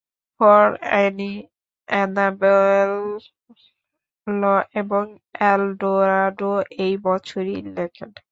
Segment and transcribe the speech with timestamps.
[0.39, 1.33] For Annie,
[1.87, 2.91] Annabel
[4.27, 4.43] Lee
[4.75, 5.03] এবং
[5.43, 6.51] Eldorado
[6.79, 8.11] এই বছরই লেখেন।